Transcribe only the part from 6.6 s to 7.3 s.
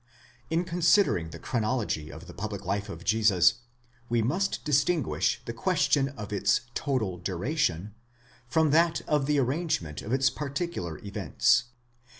total